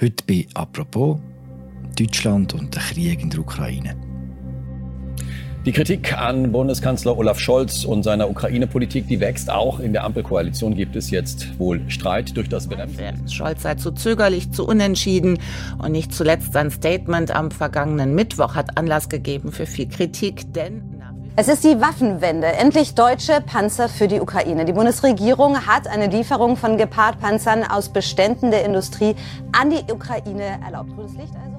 [0.00, 1.18] Heute bei «Apropos»
[1.98, 3.94] Deutschland und der Krieg in der Ukraine.
[5.66, 9.78] Die Kritik an Bundeskanzler Olaf Scholz und seiner Ukraine-Politik, die wächst auch.
[9.78, 13.28] In der Ampelkoalition gibt es jetzt wohl Streit durch das Bremsen.
[13.28, 15.38] Scholz sei zu zögerlich, zu unentschieden.
[15.76, 20.89] Und nicht zuletzt sein Statement am vergangenen Mittwoch hat Anlass gegeben für viel Kritik, denn
[21.36, 22.46] es ist die Waffenwende.
[22.46, 24.64] Endlich deutsche Panzer für die Ukraine.
[24.64, 29.14] Die Bundesregierung hat eine Lieferung von Gepard-Panzern aus Beständen der Industrie
[29.52, 30.94] an die Ukraine erlaubt.
[30.94, 31.58] Grünes Licht also?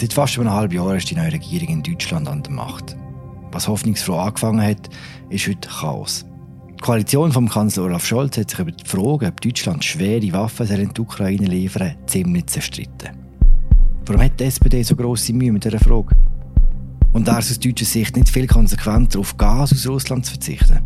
[0.00, 2.96] Seit fast einem halben Jahr ist die neue Regierung in Deutschland an der Macht.
[3.52, 4.88] Was hoffnungsfroh angefangen hat,
[5.30, 6.26] ist heute Chaos.
[6.70, 10.68] Die Koalition vom Kanzler Olaf Scholz hat sich über die Frage, ob Deutschland schwere Waffen
[10.68, 13.10] in die Ukraine liefern ziemlich zerstritten.
[14.06, 16.14] Warum hat die SPD so grosse Mühe mit dieser Frage?
[17.12, 20.80] Und da ist aus deutscher Sicht nicht viel konsequenter auf Gas aus Russland zu verzichten.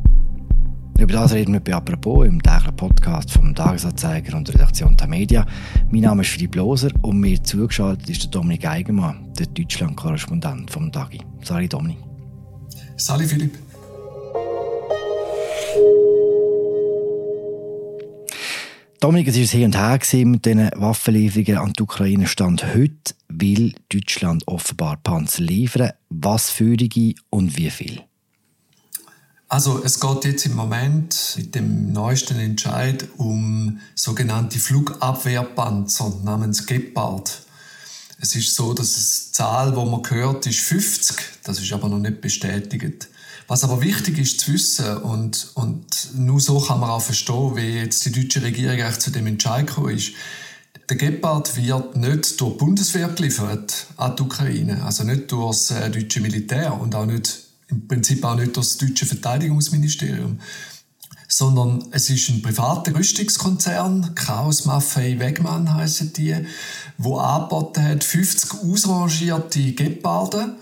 [0.98, 5.08] Über das reden wir bei «Apropos» im täglichen Podcast vom Tagesanzeiger und der Redaktion der
[5.08, 5.44] Media.
[5.90, 10.92] Mein Name ist Philipp Loser und mir zugeschaltet ist der Dominik Eigenmann, der Deutschland-Korrespondent vom
[10.92, 11.20] Tagi.
[11.42, 11.98] Sorry, Dominik.
[12.96, 13.58] Sali Philipp.
[19.02, 22.28] Dominik, es war Hin und Her mit diesen Waffenlieferungen an die Ukraine.
[22.28, 25.90] Stand heute will Deutschland offenbar Panzer liefern.
[26.08, 26.76] Was für
[27.30, 28.02] und wie viel?
[29.48, 37.42] Also es geht jetzt im Moment mit dem neuesten Entscheid um sogenannte Flugabwehrpanzer namens Gepard.
[38.20, 41.16] Es ist so, dass die Zahl, die man hört, ist 50.
[41.42, 43.08] Das ist aber noch nicht bestätigt.
[43.48, 47.78] Was aber wichtig ist zu wissen, und, und nur so kann man auch verstehen, wie
[47.78, 50.12] jetzt die deutsche Regierung eigentlich zu dem Entscheid gekommen ist.
[50.88, 55.70] Der Gepard wird nicht durch die Bundeswehr geliefert an die Ukraine, also nicht durch das
[55.70, 60.38] äh, deutsche Militär und auch nicht, im Prinzip auch nicht durch das deutsche Verteidigungsministerium,
[61.28, 66.36] sondern es ist ein privater Rüstungskonzern, Kraus Maffei Wegmann heißen die,
[66.98, 70.56] wo angeboten hat, 50 ausrangierte Geparden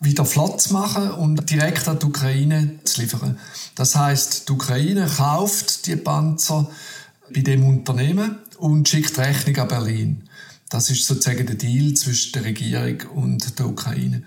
[0.00, 3.38] wieder flott zu machen und direkt an die Ukraine zu liefern.
[3.74, 6.70] Das heißt, die Ukraine kauft die Panzer
[7.32, 10.22] bei dem Unternehmen und schickt Rechnung an Berlin.
[10.70, 14.22] Das ist sozusagen der Deal zwischen der Regierung und der Ukraine.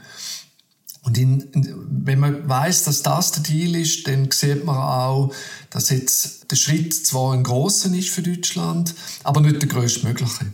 [1.04, 1.50] Und in,
[1.90, 5.34] wenn man weiß, dass das der Deal ist, dann sieht man auch,
[5.70, 10.46] dass jetzt der Schritt zwar ein grosser ist für Deutschland, aber nicht der größtmögliche.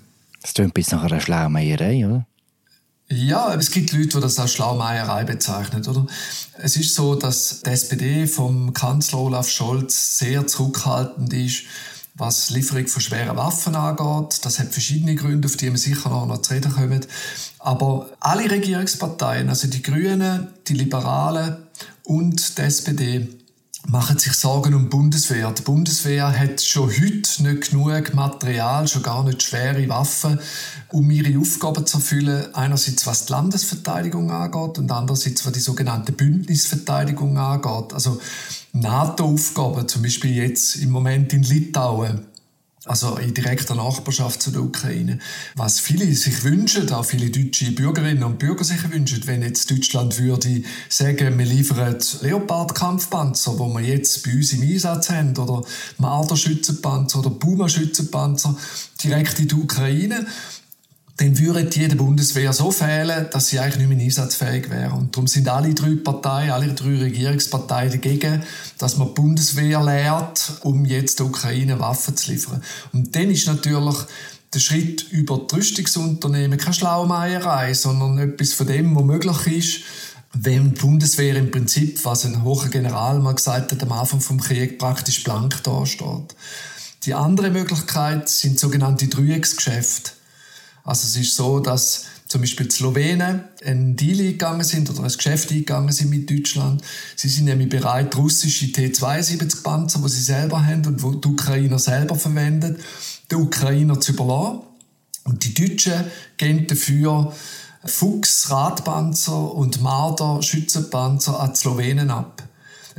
[0.41, 2.25] Das klingt bis nach einer Schlaumeierei, oder?
[3.11, 6.05] Ja, es gibt Leute, die das als Schlaumeierei bezeichnen, oder?
[6.59, 11.63] Es ist so, dass die SPD vom Kanzler Olaf Scholz sehr zurückhaltend ist,
[12.13, 14.45] was Lieferung von schweren Waffen angeht.
[14.45, 17.03] Das hat verschiedene Gründe, auf die wir sicher noch zu reden kommen.
[17.57, 21.57] Aber alle Regierungsparteien, also die Grünen, die Liberalen
[22.03, 23.27] und die SPD,
[23.89, 25.51] machen sich Sorgen um die Bundeswehr.
[25.51, 30.39] Die Bundeswehr hat schon heute nicht genug Material, schon gar nicht schwere Waffen,
[30.89, 32.53] um ihre Aufgaben zu erfüllen.
[32.53, 37.93] Einerseits was die Landesverteidigung angeht und andererseits was die sogenannte Bündnisverteidigung angeht.
[37.93, 38.21] Also
[38.73, 42.27] NATO-Aufgaben, zum Beispiel jetzt im Moment in Litauen
[42.85, 45.19] also in direkter Nachbarschaft zu der Ukraine.
[45.55, 50.17] Was viele sich wünschen, auch viele deutsche Bürgerinnen und Bürger sich wünschen, wenn jetzt Deutschland
[50.17, 55.63] würde sagen, wir liefern Leopard-Kampfpanzer, wo wir jetzt bei uns im Einsatz haben, oder
[55.97, 58.55] Marder-Schützenpanzer oder Puma-Schützenpanzer
[59.03, 60.25] direkt in die Ukraine,
[61.19, 64.93] dann würde jede Bundeswehr so fehlen, dass sie eigentlich nicht mehr einsatzfähig wäre.
[64.93, 68.41] Und darum sind alle drei Parteien, alle drei Regierungsparteien dagegen,
[68.77, 72.63] dass man die Bundeswehr lehrt, um jetzt der Ukraine Waffen zu liefern.
[72.93, 73.97] Und dann ist natürlich
[74.53, 79.81] der Schritt über die Rüstungsunternehmen keine Schlaumeierei, sondern etwas von dem, was möglich ist,
[80.31, 84.39] wenn die Bundeswehr im Prinzip, was ein hoher General mal gesagt hat, am Anfang vom
[84.39, 86.33] Krieg praktisch blank dasteht.
[87.03, 90.11] Die andere Möglichkeit sind sogenannte Dreiecksgeschäfte.
[90.83, 95.11] Also es ist so, dass zum Beispiel die Slowenen ein Deal eingegangen sind oder ein
[95.11, 96.81] Geschäft eingegangen sind mit Deutschland.
[97.15, 102.15] Sie sind nämlich bereit, russische T-72-Panzer, die sie selber haben und die die Ukrainer selber
[102.15, 102.77] verwenden,
[103.31, 104.61] den Ukrainer zu überlassen.
[105.25, 106.05] Und die Deutschen
[106.37, 107.33] gehen dafür
[107.85, 112.38] Fuchs Radpanzer und Marder Schützenpanzer an die Slowenen ab.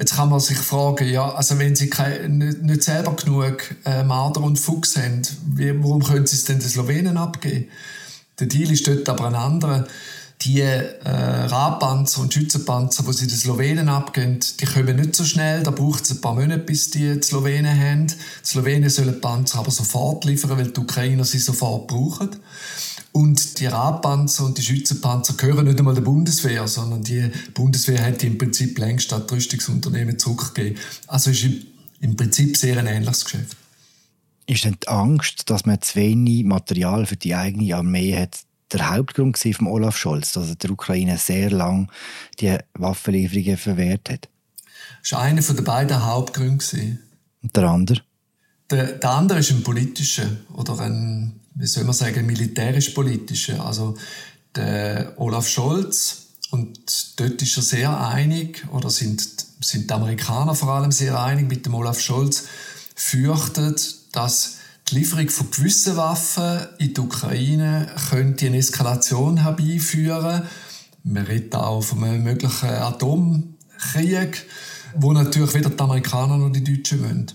[0.00, 4.40] Jetzt kann man sich fragen, ja, also wenn sie kein, nicht, selber genug äh, Marder
[4.40, 5.20] und Fuchs haben,
[5.54, 7.66] wie, warum können sie es denn den Slowenen abgeben?
[8.38, 9.86] Der Deal ist dort aber ein anderer.
[10.40, 15.62] Die äh, Radpanzer und Schützenpanzer, die sie den Slowenen abgeben, die kommen nicht so schnell.
[15.62, 18.06] Da braucht es ein paar Monate, bis die, die Slowenen haben.
[18.06, 22.30] Die Slowenen sollen Panzer aber sofort liefern, weil die Ukrainer sie sofort brauchen.
[23.12, 28.22] Und die Radpanzer und die Schützenpanzer gehören nicht einmal der Bundeswehr, sondern die Bundeswehr hat
[28.22, 30.78] die im Prinzip längst an die Rüstungsunternehmen zurückgegeben.
[31.08, 31.46] Also ist
[32.00, 33.56] im Prinzip sehr ein ähnliches Geschäft.
[34.46, 38.40] Ist denn die Angst, dass man zu wenig Material für die eigene Armee hat,
[38.72, 41.88] der Hauptgrund von Olaf Scholz, dass er der Ukraine sehr lange
[42.38, 44.28] die Waffenlieferungen verwehrt hat?
[45.02, 46.98] Das war einer der beiden Hauptgründe.
[47.42, 48.02] Und der andere?
[48.70, 53.64] Der, der andere ist ein politischer oder ein, wie soll man sagen, militärisch-politischer.
[53.64, 53.96] Also
[54.54, 59.24] der Olaf Scholz, und dort ist er sehr einig, oder sind,
[59.60, 62.44] sind die Amerikaner vor allem sehr einig mit dem Olaf Scholz,
[62.94, 64.56] fürchtet, dass
[64.88, 70.42] die Lieferung von gewissen Waffen in die Ukraine könnte eine Eskalation herbeiführen.
[71.04, 74.46] Man redet auch von einem möglichen Atomkrieg,
[74.96, 77.32] wo natürlich weder die Amerikaner noch die Deutschen wollen.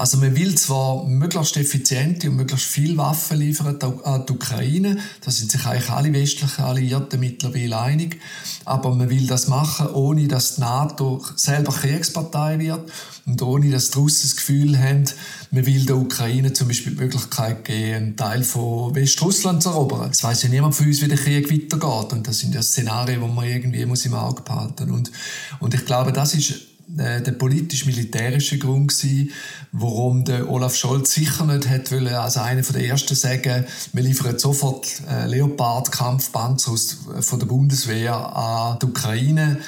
[0.00, 5.30] Also man will zwar möglichst effiziente und möglichst viel Waffen liefern an die Ukraine, da
[5.30, 8.18] sind sich eigentlich alle westlichen Alliierten mittlerweile einig,
[8.64, 12.90] aber man will das machen, ohne dass die NATO selber Kriegspartei wird
[13.26, 15.04] und ohne dass die Russen das Gefühl haben,
[15.50, 20.08] man will der Ukraine zum Beispiel die Möglichkeit geben, einen Teil von Westrussland zu erobern.
[20.10, 23.20] Es weiß ja niemand von uns, wie der Krieg weitergeht und das sind ja Szenarien,
[23.20, 24.98] die man irgendwie muss im Auge behalten muss.
[24.98, 25.12] Und,
[25.58, 29.30] und ich glaube, das ist äh, der politisch-militärische Grund gewesen,
[29.72, 34.38] warum der Olaf Scholz sicher nicht hat wollen, als einer der ersten sagen, wir liefern
[34.38, 36.74] sofort äh, Leopard-Kampfpanzer
[37.16, 39.58] äh, von der Bundeswehr an die Ukraine.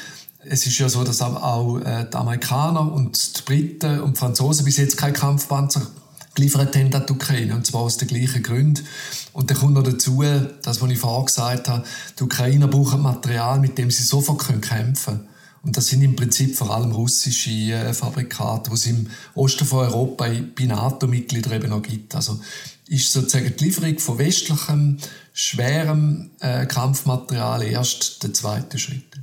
[0.44, 4.76] Es ist ja so, dass auch die Amerikaner und die Briten und die Franzosen bis
[4.76, 5.86] jetzt keine Kampfpanzer
[6.34, 7.54] geliefert haben an die Ukraine.
[7.54, 8.84] Und zwar aus den gleichen Gründen.
[9.32, 10.24] Und dann kommt noch dazu,
[10.62, 11.84] das, was ich vorher gesagt habe,
[12.18, 15.28] die Ukrainer brauchen Material, mit dem sie sofort kämpfen können.
[15.62, 19.86] Und das sind im Prinzip vor allem russische äh, Fabrikate, die es im Osten von
[19.86, 22.14] Europa bei NATO-Mitgliedern eben noch gibt.
[22.16, 22.40] Also
[22.88, 24.98] ist sozusagen die Lieferung von westlichem,
[25.32, 29.20] schwerem äh, Kampfmaterial erst der zweite Schritt.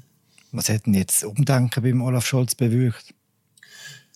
[0.51, 3.13] Was hat denn jetzt Umdenken beim Olaf Scholz bewirkt?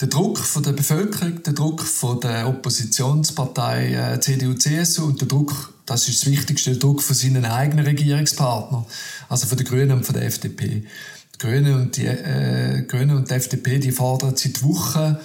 [0.02, 5.74] Der Druck von der Bevölkerung, der Druck von der Oppositionspartei äh, CDU-CSU und der Druck,
[5.86, 8.86] das ist das Wichtigste, der Druck von seinen eigenen Regierungspartnern,
[9.30, 10.86] also von den Grünen und von der FDP.
[11.36, 15.18] Die Grünen und die, äh, Grüne und die FDP die fordern seit Wochen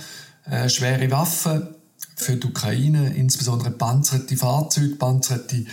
[0.51, 1.69] äh, schwere Waffen
[2.17, 5.65] für die Ukraine, insbesondere panzerte Fahrzeuge, panzerte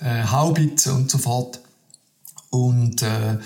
[0.00, 1.60] äh, Haubitzen und so fort.
[2.50, 3.38] Und äh,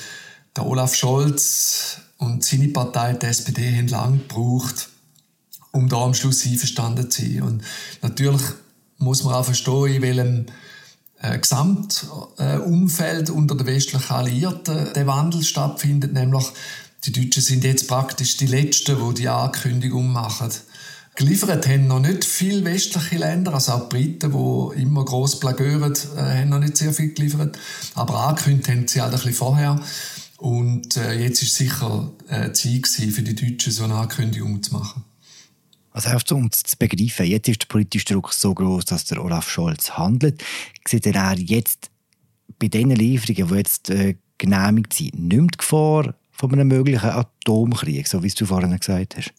[0.55, 4.91] der Olaf Scholz und seine Partei, die SPD, haben lange gebraucht,
[5.73, 7.43] um da am Schluss einverstanden zu sein.
[7.43, 7.63] Und
[8.03, 8.43] natürlich
[8.99, 10.47] muss man auch verstehen, in welchem
[11.23, 16.47] äh, Gesamtumfeld unter den westlichen Alliierten der Wandel stattfindet, nämlich
[17.05, 20.51] die Deutschen sind jetzt praktisch die Letzten, die die Ankündigung machen.
[21.15, 25.93] Geliefert haben noch nicht viele westliche Länder, also auch die Briten, die immer gross plagören,
[26.17, 27.59] äh, haben noch nicht sehr viel geliefert.
[27.95, 29.81] Aber angekündigt haben sie halt ein bisschen vorher.
[30.39, 35.05] Und äh, jetzt ist sicher äh, Zeit für die Deutschen, so eine Ankündigung zu machen.
[35.93, 39.23] Also einfach um es zu begreifen, jetzt ist der politische Druck so groß, dass der
[39.23, 40.43] Olaf Scholz handelt.
[40.89, 41.91] Sieht er jetzt
[42.59, 48.09] bei diesen Lieferungen, die jetzt äh, genehmigt sind, nicht die Gefahr von einem möglichen Atomkrieg,
[48.09, 49.33] so wie du vorhin gesagt hast?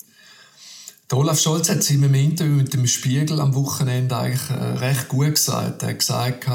[1.09, 4.53] Der Olaf Scholz hat es in einem Interview mit dem Spiegel am Wochenende eigentlich äh,
[4.53, 5.81] recht gut gesagt.
[5.81, 6.49] Er hat gesagt,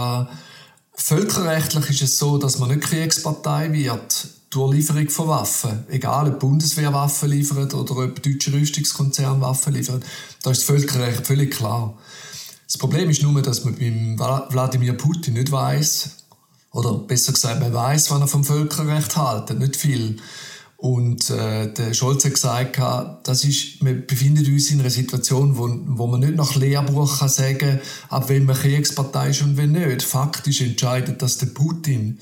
[0.94, 5.84] völkerrechtlich ist es so, dass man nicht Kriegspartei wird durch Lieferung von Waffen.
[5.88, 10.02] Egal, ob die Bundeswehr Waffen liefert oder ob deutsche Rüstungskonzerne Waffen liefern.
[10.42, 11.96] Da ist das Völkerrecht völlig klar.
[12.66, 16.10] Das Problem ist nur, dass man beim Wladimir Putin nicht weiß,
[16.72, 20.16] oder besser gesagt, man weiß, was er vom Völkerrecht hält, nicht viel.
[20.76, 22.78] Und äh, der Scholz hat gesagt,
[23.24, 27.28] das ist, wir befinden uns in einer Situation, wo, wo man nicht nach Lehrbuch kann
[27.28, 30.02] sagen ab wenn man Kriegspartei ist und wenn nicht.
[30.02, 32.20] Faktisch entscheidet das der Putin.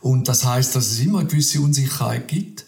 [0.00, 2.64] Und das heißt, dass es immer eine gewisse Unsicherheit gibt,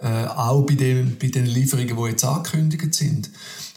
[0.00, 3.30] äh, auch bei, dem, bei den Lieferungen, die jetzt angekündigt sind.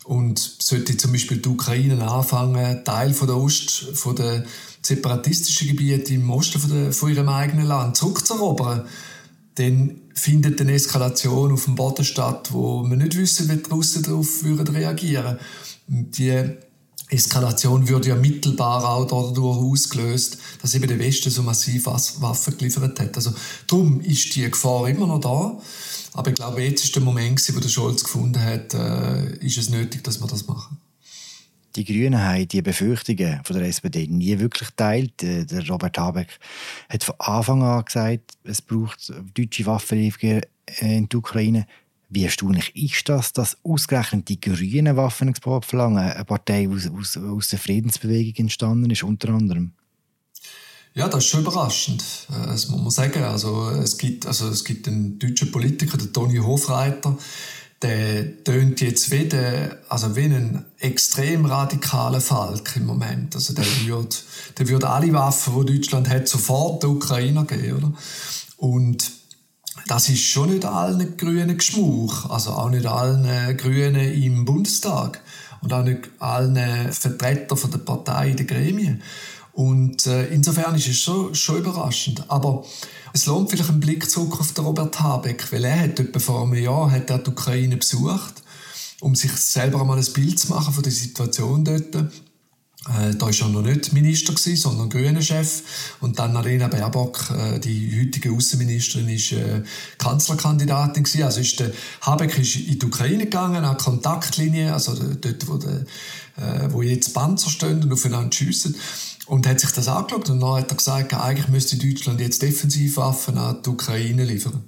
[0.04, 4.46] Und sollte zum Beispiel die Ukraine anfangen, Teil von der Ost, von der
[4.82, 8.88] separatistischen Gebiete im Osten von, der, von ihrem eigenen Land zurückzuerobern,
[9.56, 14.04] dann findet eine Eskalation auf dem Boden statt, wo wir nicht wissen, wie die Russen
[14.04, 15.38] darauf reagieren
[15.88, 16.12] würden.
[16.12, 16.58] Die
[17.10, 23.00] Eskalation würde ja mittelbar auch dadurch ausgelöst, dass eben der Westen so massiv Waffen geliefert
[23.00, 23.16] hat.
[23.16, 23.34] Also
[23.66, 25.58] darum ist die Gefahr immer noch da.
[26.14, 29.70] Aber ich glaube, jetzt ist der Moment, wo der Scholz gefunden hat, äh, ist es
[29.70, 30.78] nötig, dass wir das machen.
[31.76, 35.22] Die Grünen haben die Befürchtungen von der SPD nie wirklich teilt.
[35.22, 36.40] Äh, der Robert Habeck
[36.90, 40.42] hat von Anfang an gesagt, es braucht deutsche Waffenlieferungen
[40.80, 41.68] in die Ukraine.
[42.10, 47.50] Wie erstaunlich ist das, dass ausgerechnet die Grünen Waffenexport verlangen, eine Partei aus, aus, aus
[47.50, 49.74] der Friedensbewegung entstanden ist, unter anderem?
[50.94, 52.04] Ja, das ist schon überraschend.
[52.30, 53.24] Äh, das muss man sagen.
[53.24, 57.18] Also, es gibt, also, es gibt einen deutschen Politiker, den Toni Hofreiter,
[57.82, 63.36] der tönt jetzt wie, der, also wie ein extrem radikaler Falk im Moment.
[63.36, 64.16] Also der würde,
[64.58, 67.94] der würde alle Waffen, die Deutschland hat, sofort den Ukrainer geben, oder?
[68.58, 69.12] Und
[69.86, 75.22] das ist schon nicht allen Grünen Geschmuch, also auch nicht allen Grünen im Bundestag
[75.62, 79.02] und auch nicht allen Vertretern der Partei in den Gremien.
[79.54, 82.24] Und äh, insofern ist es schon, schon überraschend.
[82.28, 82.64] Aber
[83.12, 86.44] es lohnt vielleicht einen Blick zurück auf den Robert Habeck, weil er hat etwa vor
[86.44, 88.44] einem Jahr hat er die Ukraine besucht,
[89.02, 92.12] um sich selber einmal ein Bild zu machen von der Situation dort.
[92.90, 95.62] Äh, da war er noch nicht Minister, gewesen, sondern grüner Chef.
[96.00, 99.64] Und dann Alena Baerbock, äh, die heutige Außenministerin, ist äh,
[99.98, 101.04] Kanzlerkandidatin.
[101.04, 101.24] Gewesen.
[101.24, 105.86] Also ist der Habeck ist in die Ukraine gegangen, an Kontaktlinie, also dort, wo, der,
[106.38, 108.76] äh, wo jetzt Panzer stehen und aufeinander schiessen.
[109.26, 113.38] Und hat sich das angeschaut und dann hat er gesagt, eigentlich müsste Deutschland jetzt Defensivwaffen
[113.38, 114.64] an die Ukraine liefern.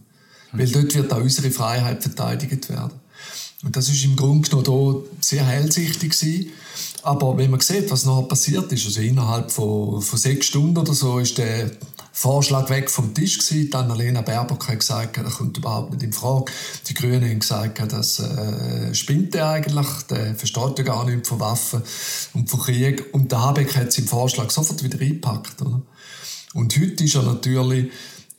[0.51, 2.99] Weil dort wird auch unsere Freiheit verteidigt werden.
[3.63, 6.51] Und das ist im Grunde genommen hier sehr hellsichtig gewesen.
[7.03, 10.93] Aber wenn man sieht, was noch passiert ist, also innerhalb von, von sechs Stunden oder
[10.93, 11.71] so, ist der
[12.13, 13.69] Vorschlag weg vom Tisch gewesen.
[13.69, 16.51] Dann Annalena Baerbock hat gesagt, das kommt überhaupt nicht in Frage.
[16.87, 21.39] Die Grünen haben gesagt, das äh, spinnt er eigentlich, der versteht ja gar nichts von
[21.39, 21.81] Waffen
[22.33, 23.13] und von Krieg.
[23.13, 25.61] Und der Habeck hat seinen Vorschlag sofort wieder eingepackt.
[25.61, 25.81] Oder?
[26.53, 27.91] Und heute ist er natürlich,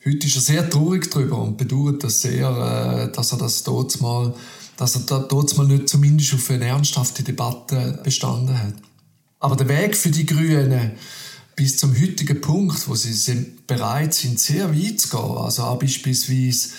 [0.05, 3.99] heute ist er sehr traurig darüber und bedauert das sehr, äh, dass er das dort
[4.01, 4.33] mal
[4.81, 8.73] dass er dort mal nicht zumindest auf eine ernsthafte Debatte bestanden hat.
[9.39, 10.93] Aber der Weg für die Grünen
[11.55, 15.77] bis zum heutigen Punkt, wo sie sind bereit sind, sehr weit zu gehen, also auch
[15.77, 16.69] beispielsweise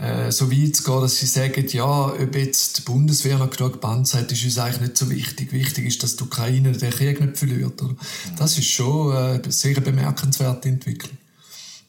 [0.00, 3.80] äh, so weit zu gehen, dass sie sagen, ja, ob jetzt die Bundeswehr noch genug
[3.80, 5.52] Panzer hat, ist uns eigentlich nicht so wichtig.
[5.52, 7.80] Wichtig ist, dass die Ukraine den Krieg nicht verliert.
[7.80, 7.94] Oder?
[8.36, 11.16] Das ist schon äh, eine sehr bemerkenswerte Entwicklung.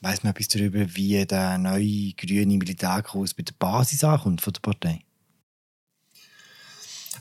[0.01, 4.61] Weiß man etwas darüber, wie der neue grüne Militärkurs bei der Basis ankommt von der
[4.61, 5.01] Partei?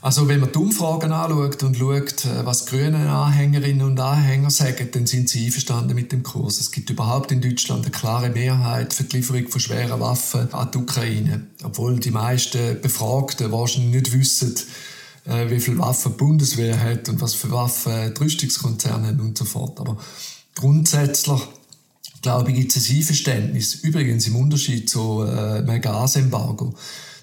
[0.01, 4.87] Also wenn man die Umfragen anschaut und schaut, äh, was grüne Anhängerinnen und Anhänger sagen,
[4.93, 6.61] dann sind sie einverstanden mit dem Kurs.
[6.61, 10.71] Es gibt überhaupt in Deutschland eine klare Mehrheit für die Lieferung von schweren Waffen an
[10.73, 11.47] die Ukraine.
[11.63, 14.55] Obwohl die meisten Befragten wahrscheinlich nicht wissen,
[15.25, 19.37] äh, wie viele Waffen die Bundeswehr hat und was für Waffen die Rüstungskonzerne haben und
[19.37, 19.81] so fort.
[19.81, 19.97] Aber
[20.55, 21.41] grundsätzlich
[22.21, 23.75] glaube ich, gibt es ein Einverständnis.
[23.75, 26.73] Übrigens im Unterschied zu äh, einem Gasembargo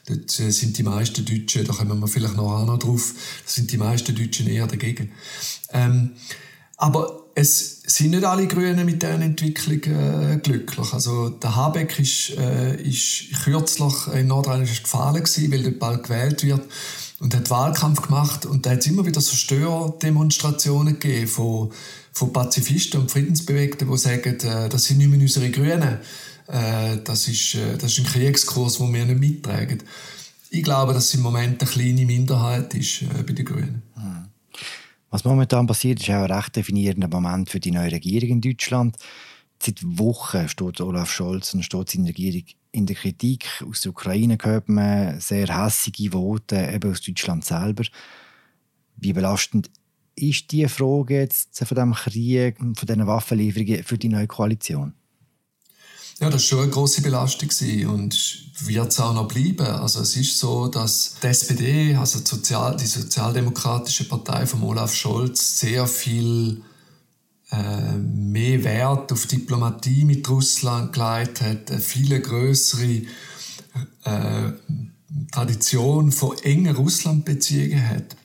[0.07, 3.13] Dort äh, sind die meisten Deutschen, da kommen wir vielleicht noch noch drauf,
[3.45, 5.11] sind die meisten Deutschen eher dagegen.
[5.73, 6.13] Ähm,
[6.77, 10.93] aber es sind nicht alle Grünen mit dieser Entwicklung äh, glücklich.
[10.93, 16.63] Also der Habeck ist, äh, ist kürzlich in Nordrhein-Westfalen weil dort bald gewählt wird
[17.21, 21.73] und hat Wahlkampf gemacht und da hat es immer wieder so Stördemonstrationen gegeben von,
[22.13, 25.99] von Pazifisten und Friedensbewegten, die sagen, äh, das sind nicht mehr unsere Grünen
[26.49, 29.83] äh, das, ist, äh, das ist ein Kriegskurs, den wir nicht mittragen.
[30.51, 33.83] Ich glaube, dass es im Moment eine kleine Minderheit ist äh, bei den Grünen.
[33.95, 34.29] Hm.
[35.11, 38.97] Was momentan passiert, ist auch ein recht definierender Moment für die neue Regierung in Deutschland.
[39.59, 43.47] Seit Wochen steht Olaf Scholz und steht seine Regierung in der Kritik.
[43.69, 47.85] Aus der Ukraine hört man sehr hässige Worte, eben aus Deutschland selber.
[48.97, 49.71] Wie belastend
[50.15, 54.95] ist die Frage jetzt von dem Krieg, von diesen Waffenlieferungen für die neue Koalition?
[56.19, 57.51] Ja, das war schon eine grosse Belastung
[57.89, 59.67] und wird es auch noch bleiben.
[59.67, 64.95] Also es ist so, dass die SPD, also die, Sozial die Sozialdemokratische Partei von Olaf
[64.95, 66.63] Scholz, sehr viel
[67.51, 73.03] äh, mehr Wert auf Diplomatie mit Russland gelegt hat, eine viel größere
[74.05, 74.53] äh,
[75.33, 78.17] Tradition von engen Russlandbeziehungen hat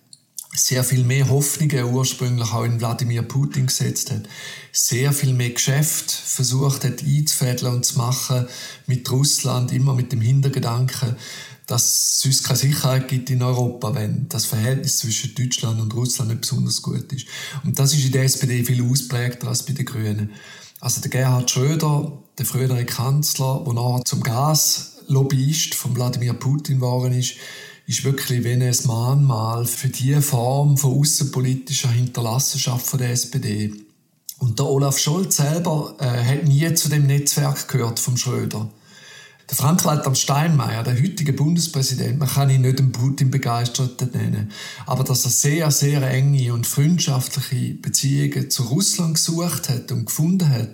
[0.53, 4.23] sehr viel mehr Hoffnungen ursprünglich auch in Wladimir Putin gesetzt hat,
[4.71, 8.47] sehr viel mehr Geschäft versucht hat einzufädeln und zu machen
[8.85, 11.15] mit Russland, immer mit dem Hintergedanken,
[11.67, 16.29] dass es uns keine Sicherheit gibt in Europa, wenn das Verhältnis zwischen Deutschland und Russland
[16.29, 17.27] nicht besonders gut ist.
[17.63, 20.31] Und das ist in der SPD viel ausprägter als bei den Grünen.
[20.81, 27.13] Also der Gerhard Schröder, der frühere Kanzler, der nachher zum Gaslobbyist von Wladimir Putin geworden
[27.13, 27.35] ist,
[27.87, 33.73] ist wirklich wie ein Mahnmal für diese Form von außenpolitischer Hinterlassenschaft von der SPD.
[34.39, 38.69] Und der Olaf Scholz selber äh, hat nie zu dem Netzwerk gehört vom Schröder.
[39.51, 44.49] Der Frank-Walter Steinmeier, der heutige Bundespräsident, man kann ihn nicht den Putin begeistert nennen,
[44.85, 50.49] aber dass er sehr, sehr enge und freundschaftliche Beziehungen zu Russland gesucht hat und gefunden
[50.49, 50.69] hat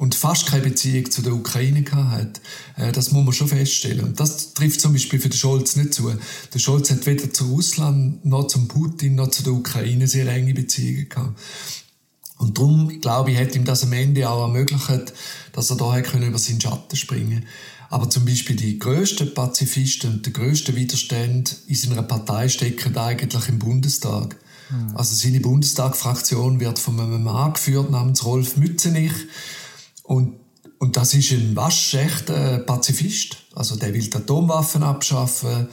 [0.00, 2.40] und fast keine Beziehung zu der Ukraine hat,
[2.76, 4.02] äh, das muss man schon feststellen.
[4.06, 6.10] Und das trifft zum Beispiel für den Scholz nicht zu.
[6.54, 10.54] Der Scholz hat weder zu Russland noch zum Putin noch zu der Ukraine sehr enge
[10.54, 11.38] Beziehungen gehabt.
[12.38, 15.12] Und darum, glaube ich, hat ihm das am Ende auch ermöglicht,
[15.52, 17.44] dass er da über seinen Schatten springen
[17.90, 23.48] Aber zum Beispiel die grössten Pazifisten und die grössten Widerstände in seiner Partei stecken eigentlich
[23.50, 24.34] im Bundestag.
[24.70, 24.96] Mhm.
[24.96, 29.12] Also seine Bundestagfraktion wird von einem Mann geführt namens Rolf Mützenich.
[30.10, 30.40] Und,
[30.80, 33.36] und das ist ein waschechter Pazifist.
[33.54, 35.68] Also der will die Atomwaffen abschaffen,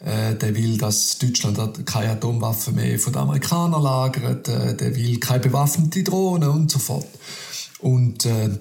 [0.00, 5.20] äh, der will, dass Deutschland keine Atomwaffen mehr von den Amerikanern lagert, äh, der will
[5.20, 7.06] keine bewaffnete Drohnen und so fort.
[7.78, 8.58] Und, äh,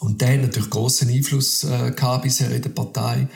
[0.00, 3.28] und der hat natürlich großen Einfluss äh, gehabt bisher in der Partei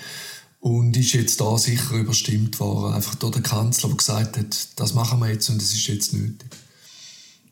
[0.61, 4.95] und ist jetzt da sicher überstimmt worden, einfach durch den Kanzler, der gesagt hat, das
[4.95, 6.49] machen wir jetzt und es ist jetzt nötig.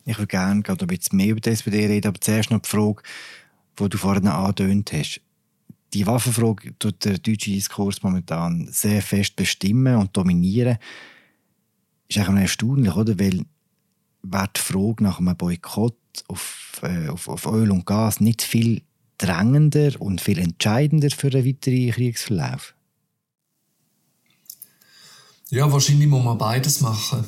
[0.06, 2.68] Ich würde gerne gerade ein bisschen mehr über die SPD reden, aber zuerst noch die
[2.70, 3.02] Frage,
[3.78, 5.20] die du vorhin angedeutet hast
[5.96, 10.78] die Waffenfrage tut der deutsche Diskurs momentan sehr fest bestimmen und dominieren.
[12.08, 13.18] Ist eigentlich erstaunlich, oder?
[13.18, 13.44] Weil
[14.22, 15.96] wäre die Frage nach einem Boykott
[16.28, 18.82] auf, äh, auf, auf Öl und Gas nicht viel
[19.18, 22.74] drängender und viel entscheidender für einen weiteren Kriegsverlauf?
[25.48, 27.24] Ja, wahrscheinlich muss man beides machen.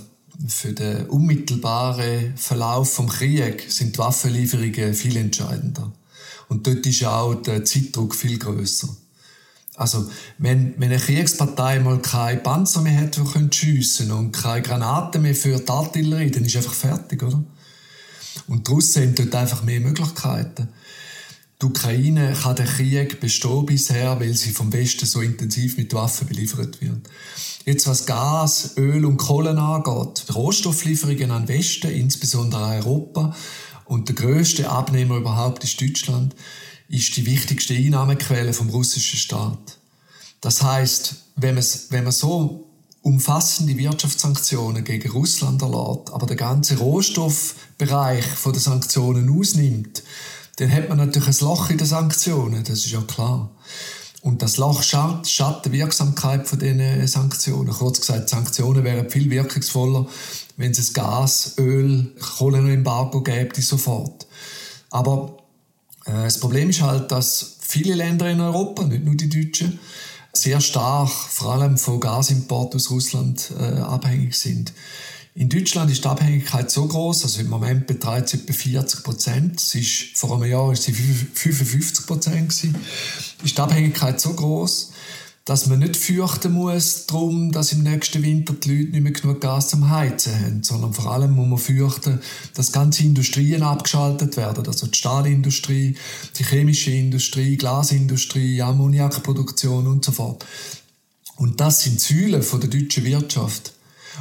[0.47, 5.93] Für den unmittelbaren Verlauf des Krieges sind die Waffenlieferungen viel entscheidender.
[6.49, 8.89] Und dort ist auch der Zeitdruck viel größer.
[9.77, 15.23] Also, wenn, wenn eine Kriegspartei mal keine Panzer mehr hat, die schiessen und keine Granaten
[15.23, 17.45] mehr für die Artillerie, dann ist einfach fertig, oder?
[18.49, 20.69] Und die Russen haben dort einfach mehr Möglichkeiten.
[21.61, 26.29] Die Ukraine kann den Krieg bestehen bisher, weil sie vom Westen so intensiv mit Waffen
[26.29, 27.09] beliefert wird.
[27.65, 33.37] Jetzt was Gas, Öl und Kohle angeht, Rohstofflieferungen an den Westen, insbesondere an Europa,
[33.89, 36.37] und der größte Abnehmer überhaupt ist Deutschland,
[36.89, 39.79] ist die wichtigste Einnahmequelle vom russischen Staat.
[40.43, 42.69] Das heißt, wenn man, wenn man so
[43.01, 50.03] umfassende Wirtschaftssanktionen gegen Russland erlaubt, aber der ganze Rohstoffbereich von den Sanktionen ausnimmt,
[50.57, 53.51] dann hat man natürlich ein Loch in den Sanktionen, das ist ja klar.
[54.21, 57.73] Und das Loch schadet die Wirksamkeit von diesen Sanktionen.
[57.73, 60.07] Kurz gesagt, Sanktionen wären viel wirkungsvoller,
[60.59, 64.27] wenn es Gas, Öl, Kohlenembargo gäbe, sofort.
[64.91, 65.39] Aber
[66.05, 69.79] äh, das Problem ist halt, dass viele Länder in Europa, nicht nur die Deutschen,
[70.33, 74.73] sehr stark, vor allem von Gasimport aus Russland, äh, abhängig sind.
[75.35, 79.63] In Deutschland ist die Abhängigkeit so groß, also im Moment beträgt sie etwa 40 Prozent.
[80.15, 84.91] vor einem Jahr war sie 55 Prozent Ist die Abhängigkeit so groß,
[85.49, 89.41] dass man nicht fürchten muss darum, dass im nächsten Winter die Leute nicht mehr genug
[89.41, 92.21] Gas zum Heizen haben, sondern vor allem muss man fürchten,
[92.53, 95.97] dass ganze Industrien abgeschaltet werden, also die Stahlindustrie,
[96.37, 100.45] die chemische Industrie, Glasindustrie, Ammoniakproduktion und so fort.
[101.37, 103.73] Und das sind Säulen der deutschen Wirtschaft.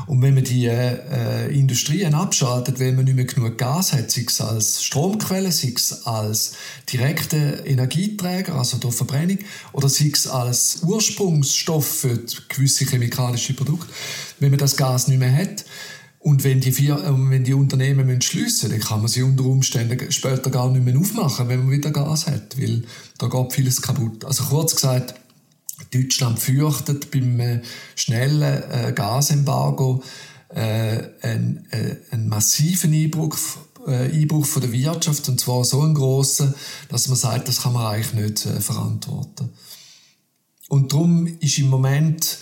[0.05, 4.25] Und wenn man die äh, Industrien abschaltet, weil man nicht mehr genug Gas hat, sei
[4.27, 6.53] es als Stromquelle, sei es als
[6.91, 9.39] direkte Energieträger, also durch Verbrennung,
[9.73, 13.87] oder sei es als Ursprungsstoff für gewisse chemikalische Produkte,
[14.39, 15.65] wenn man das Gas nicht mehr hat,
[16.19, 20.11] und wenn die, vier, äh, wenn die Unternehmen schliessen dann kann man sie unter Umständen
[20.11, 22.83] später gar nicht mehr aufmachen, wenn man wieder Gas hat, weil
[23.17, 24.25] da geht vieles kaputt.
[24.25, 25.13] Also kurz gesagt,
[25.91, 27.61] Deutschland fürchtet beim äh,
[27.95, 30.03] schnellen äh, Gasembargo
[30.49, 31.67] äh, einen,
[32.11, 33.37] einen massiven Einbruch,
[33.85, 36.53] Einbruch von der Wirtschaft und zwar so einen grossen,
[36.89, 39.49] dass man sagt, das kann man eigentlich nicht verantworten.
[40.67, 42.39] Und darum ist im Moment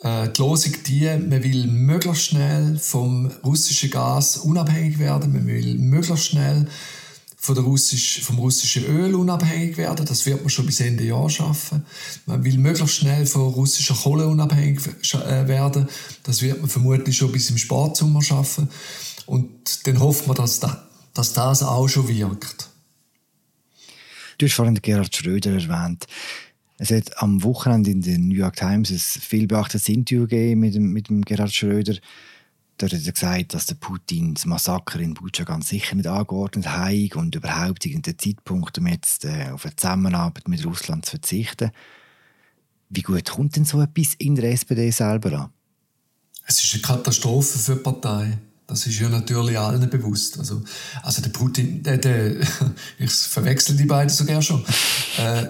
[0.00, 6.26] die Losung die, man will möglichst schnell vom russischen Gas unabhängig werden, man will möglichst
[6.26, 6.68] schnell
[7.40, 10.04] von der Russisch, vom russischen Öl unabhängig werden.
[10.04, 11.86] Das wird man schon bis Ende Jahr schaffen.
[12.26, 14.80] Man will möglichst schnell von russischer Kohle unabhängig
[15.14, 15.88] äh, werden.
[16.22, 18.68] Das wird man vermutlich schon bis im Sparsommer schaffen.
[19.24, 22.68] Und dann hofft man, dass, da, dass das auch schon wirkt.
[24.36, 26.06] Du hast vorhin Gerhard Schröder erwähnt.
[26.76, 30.74] Es hat am Wochenende in der New York Times ein viel beachtetes Interview gegeben mit
[30.74, 31.96] dem, mit dem Gerhard Schröder.
[32.80, 37.14] Dort hat gesagt, dass der Putin das Massaker in Bucha ganz sicher nicht angeordnet hat
[37.14, 41.72] und überhaupt der Zeitpunkt, um jetzt äh, auf eine Zusammenarbeit mit Russland zu verzichten.
[42.88, 45.50] Wie gut kommt denn so etwas in der SPD selber an?
[46.46, 48.38] Es ist eine Katastrophe für die Partei.
[48.66, 50.38] Das ist ja natürlich allen bewusst.
[50.38, 50.62] Also,
[51.02, 52.40] also der Putin, der, der
[52.98, 54.64] ich verwechsel die beiden sogar schon.
[55.18, 55.48] Äh,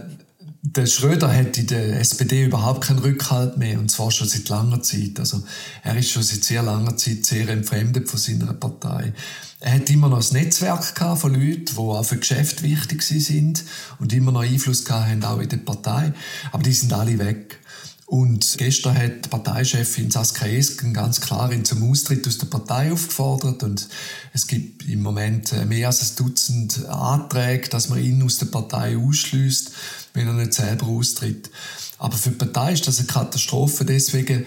[0.62, 4.83] der Schröder hat in der SPD überhaupt keinen Rückhalt mehr, und zwar schon seit langer
[4.83, 5.18] Zeit.
[5.18, 5.42] Also,
[5.83, 9.14] er ist schon seit sehr langer Zeit sehr entfremdet von seiner Partei.
[9.61, 13.64] Er hat immer noch ein Netzwerk von Leuten, die auch für Geschäft wichtig sind
[13.99, 16.12] und immer noch Einfluss haben, auch in der Partei.
[16.53, 17.59] Aber die sind alle weg.
[18.11, 22.90] Und gestern hat die Parteichefin Saskia Esken ganz klar ihn zum Austritt aus der Partei
[22.90, 23.62] aufgefordert.
[23.62, 23.88] Und
[24.33, 28.96] es gibt im Moment mehr als ein Dutzend Anträge, dass man ihn aus der Partei
[28.96, 29.70] ausschließt,
[30.14, 31.51] wenn er nicht selber austritt.
[31.99, 33.85] Aber für die Partei ist das eine Katastrophe.
[33.85, 34.46] Deswegen,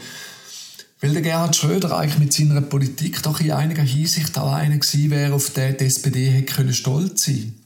[1.02, 5.12] weil der Gerhard Schröder eigentlich mit seiner Politik doch in einiger Hinsicht auch einer gewesen
[5.12, 7.64] wäre, auf den die SPD hätte stolz sein können.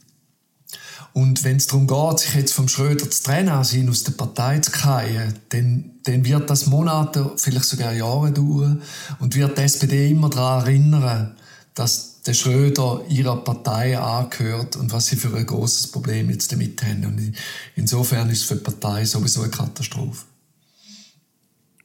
[1.14, 4.58] Und wenn es darum geht, sich jetzt vom Schröder zu trennen, ihn aus der Partei
[4.60, 8.82] zu fallen, dann, dann wird das Monate, vielleicht sogar Jahre dauern
[9.18, 11.36] und wird die SPD immer daran erinnern,
[11.74, 16.82] dass der Schröder ihrer Partei angehört und was sie für ein großes Problem jetzt damit
[16.82, 17.04] haben.
[17.06, 17.32] Und
[17.74, 20.26] insofern ist es für die Partei sowieso eine Katastrophe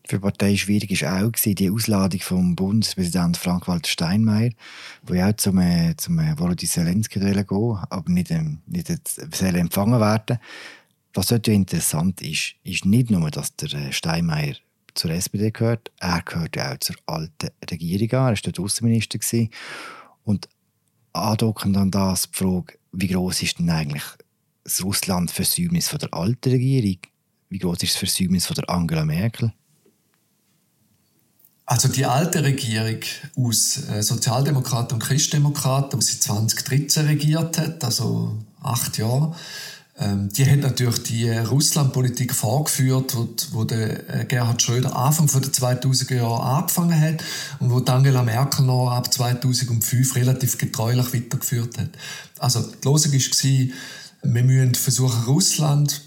[0.05, 4.51] für die Partei schwierig war auch die Ausladung vom Bundespräsident Frank-Walter Steinmeier,
[5.09, 7.45] ja auch zum, äh, zum äh, Volodymyr Zelensky gehen
[7.89, 8.89] aber nicht, ähm, nicht
[9.55, 10.39] empfangen werden.
[11.13, 14.55] Was dort interessant ist, ist nicht nur, dass der äh, Steinmeier
[14.93, 19.17] zur SPD gehört, er gehört auch zur alten Regierung an, er war dort Außenminister
[20.23, 20.47] und
[21.13, 24.03] andockend an das die Frage, wie groß ist denn eigentlich
[24.63, 26.99] das Russland-Versäumnis der alten Regierung?
[27.49, 29.53] Wie groß ist das Versäumnis von der Angela Merkel?
[31.65, 32.99] Also die alte Regierung
[33.37, 39.35] aus äh, Sozialdemokraten und Christdemokraten, die sie 2013 regiert hat, also acht Jahre,
[39.99, 46.15] die hat natürlich die Russlandpolitik vorgeführt, wo, wo der äh, Gerhard Schröder Anfang der 2000er
[46.15, 47.23] Jahre angefangen hat
[47.59, 51.89] und wo Angela Merkel noch ab 2005 relativ getreulich weitergeführt hat.
[52.39, 56.01] Also die Lösung war, wir müssen versuchen, Russland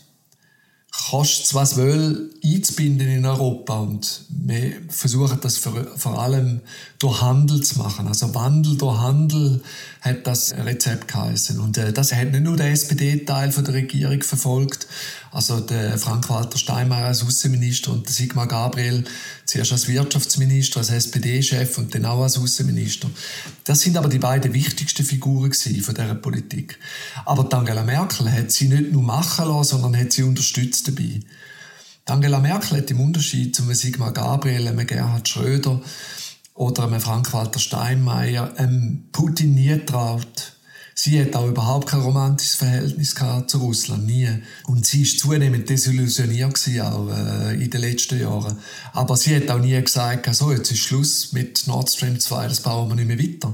[1.04, 6.60] kostet was will einzubinden in Europa und wir versuchen das vor allem
[6.98, 8.08] durch Handel zu machen.
[8.08, 9.62] Also Wandel durch Handel
[10.00, 11.60] hat das Rezept geheißen.
[11.60, 14.86] Und äh, das hat nicht nur der SPD-Teil der Regierung verfolgt,
[15.36, 19.04] also der Frank-Walter Steinmeier als Außenminister und der Sigmar Gabriel
[19.44, 23.10] zuerst als Wirtschaftsminister, als SPD-Chef und dann auch als Außenminister.
[23.64, 26.78] Das sind aber die beiden wichtigsten Figuren von dieser Politik.
[27.26, 31.20] Aber Angela Merkel hat sie nicht nur machen lassen, sondern hat sie unterstützt dabei.
[32.06, 35.82] Angela Merkel hat im Unterschied zum Sigmar Gabriel, einem Gerhard Schröder
[36.54, 40.55] oder einem Frank-Walter Steinmeier einem Putin nie traut.
[40.98, 43.14] Sie hat auch überhaupt kein romantisches Verhältnis
[43.48, 44.30] zu Russland, nie.
[44.66, 48.56] Und sie ist zunehmend desillusioniert gewesen, auch äh, in den letzten Jahren.
[48.94, 52.60] Aber sie hat auch nie gesagt, so, jetzt ist Schluss mit Nord Stream 2, das
[52.62, 53.52] bauen wir nicht mehr weiter.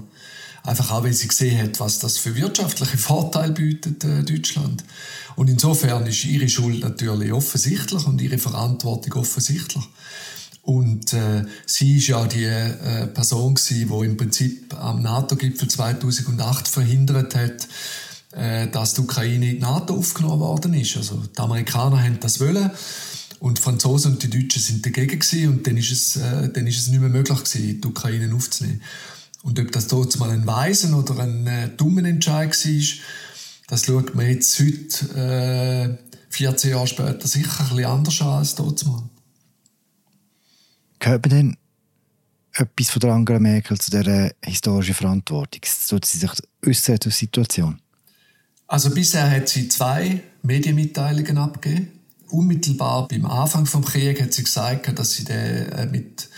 [0.62, 4.85] Einfach auch, weil sie gesehen hat, was das für wirtschaftliche Vorteile bietet äh, Deutschland.
[5.35, 9.83] Und insofern ist ihre Schuld natürlich offensichtlich und ihre Verantwortung offensichtlich.
[10.62, 16.68] Und äh, sie ist ja die äh, Person gewesen, die im Prinzip am NATO-Gipfel 2008
[16.68, 17.68] verhindert hat,
[18.33, 20.96] äh, dass die Ukraine in die NATO aufgenommen worden ist.
[20.96, 22.70] Also die Amerikaner haben das wollen
[23.40, 26.64] und die Franzosen und die Deutschen sind dagegen gewesen, und dann ist es, äh, dann
[26.68, 28.81] ist es nicht mehr möglich gewesen, die Ukraine aufzunehmen.
[29.42, 32.85] Und ob das dort mal ein weisen oder ein äh, dummen Entscheid war,
[33.66, 38.55] das schaut man jetzt heute, äh, 14 Jahre später, sicher ein bisschen anders an als
[38.55, 39.03] dort mal.
[41.03, 41.57] Gehört man denn
[42.53, 45.61] etwas von der Angela Merkel zu dieser historischen Verantwortung?
[45.67, 46.31] Sollte sie sich
[46.65, 47.81] äußern zur Situation?
[48.69, 51.88] Also bisher hat sie zwei Medienmitteilungen abgegeben.
[52.29, 56.29] Unmittelbar beim Anfang des Krieges hat sie gesagt, dass sie den äh, mit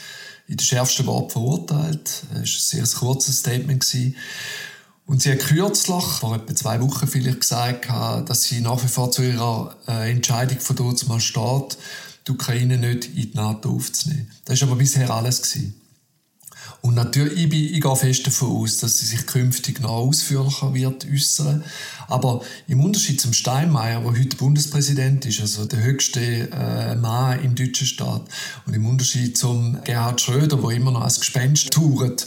[0.48, 2.22] in den schärfsten Worten verurteilt.
[2.22, 3.86] Das war ein sehr kurzes Statement.
[5.04, 9.10] Und sie hat kürzlich, vor etwa zwei Wochen vielleicht, gesagt, dass sie nach wie vor
[9.10, 11.76] zu ihrer äh, Entscheidung von dort mal steht,
[12.26, 14.30] die Ukraine nicht in die NATO aufzunehmen.
[14.44, 15.42] Das war aber bisher alles.
[15.42, 15.74] Gewesen.
[16.84, 20.74] Und natürlich, ich, bin, ich gehe fest davon aus, dass sie sich künftig noch ausführlicher
[20.74, 21.64] wird äußern.
[22.08, 26.20] Aber im Unterschied zum Steinmeier, der heute Bundespräsident ist, also der höchste
[26.52, 28.28] äh, Mann im deutschen Staat,
[28.66, 32.26] und im Unterschied zum Gerhard Schröder, der immer noch als Gespenst touret,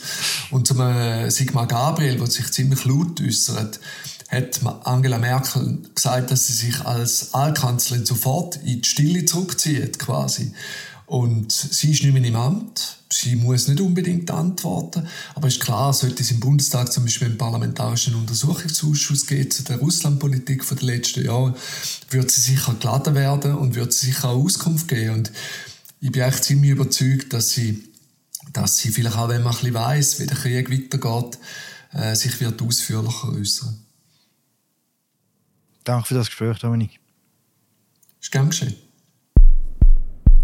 [0.49, 3.79] und zum äh, Sigmar Gabriel, der sich ziemlich laut äußert,
[4.29, 10.53] hat Angela Merkel gesagt, dass sie sich als Altkanzlerin sofort in die Stille zurückzieht, quasi.
[11.05, 12.97] Und sie ist nicht mehr im Amt.
[13.09, 15.07] Sie muss nicht unbedingt antworten.
[15.35, 19.77] Aber ist klar, sollte es im Bundestag zum Beispiel einen parlamentarischen Untersuchungsausschuss geben zu der
[19.77, 21.55] Russlandpolitik der letzten Jahre,
[22.09, 25.13] wird sie sicher geladen werden und wird sie sicher auch Auskunft geben.
[25.13, 25.31] Und
[26.01, 27.85] ich bin echt ziemlich überzeugt, dass sie,
[28.51, 31.39] dass sie vielleicht auch, wenn man ein bisschen weiss, wie der Krieg weitergeht,
[31.93, 33.86] äh, sich wird ausführlicher äußern.
[35.87, 36.99] Danke für das Gespräch, Dominik.
[38.19, 38.75] Ist gern geschehen.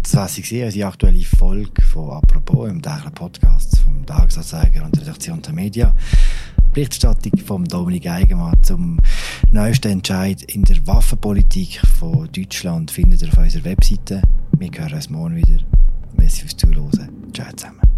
[0.02, 5.02] Das war sie die aktuelle Folge von «Apropos» im täglichen Podcast vom Tagesanzeiger und der
[5.02, 5.94] Redaktion der Media.
[6.72, 8.98] Berichterstattung von Dominik Eigenmann zum
[9.50, 14.22] neuesten Entscheid in der Waffenpolitik von Deutschland findet ihr auf unserer Webseite.
[14.56, 15.62] Wir hören uns morgen wieder.
[16.16, 17.32] Merci fürs Zuhören.
[17.34, 17.93] Ciao zusammen.